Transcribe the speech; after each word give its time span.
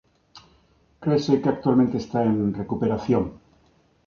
Crese 1.03 1.39
que 1.41 1.49
actualmente 1.49 1.95
está 1.99 2.19
en 2.23 2.55
recuperación. 2.55 3.23